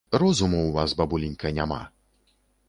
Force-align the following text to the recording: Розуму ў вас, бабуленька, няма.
Розуму 0.21 0.55
ў 0.63 0.71
вас, 0.77 0.95
бабуленька, 1.01 1.53
няма. 1.59 1.79